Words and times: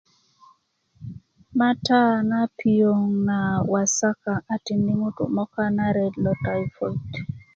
mata 1.59 2.01
na 2.29 2.41
piöŋ 2.57 2.99
na 3.27 3.37
wasaka 3.71 4.33
a 4.53 4.55
tindi 4.65 4.91
ŋutu 5.01 5.23
möka 5.35 5.63
na 5.77 5.85
ret 5.95 6.13
lo 6.23 6.31
taipot 6.43 7.05